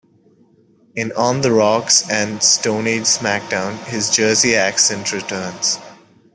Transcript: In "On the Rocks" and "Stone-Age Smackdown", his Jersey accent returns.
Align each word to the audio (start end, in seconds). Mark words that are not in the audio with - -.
In 0.95 1.11
"On 1.11 1.41
the 1.41 1.51
Rocks" 1.51 2.09
and 2.09 2.41
"Stone-Age 2.41 3.03
Smackdown", 3.03 3.77
his 3.83 4.09
Jersey 4.09 4.55
accent 4.55 5.13
returns. 5.13 5.77